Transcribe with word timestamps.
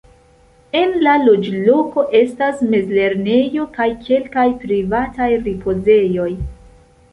En 0.77 0.93
la 1.07 1.11
loĝloko 1.25 2.05
estas 2.21 2.65
mez-lernejo 2.71 3.67
kaj 3.77 3.87
kelkaj 4.09 4.49
privataj 4.67 5.31
ripozejoj. 5.47 6.29